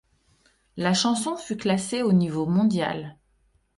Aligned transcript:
La 0.77 0.95
chanson 0.95 1.37
fut 1.37 1.55
classée 1.57 2.01
au 2.01 2.11
niveau 2.11 2.47
mondial. 2.47 3.19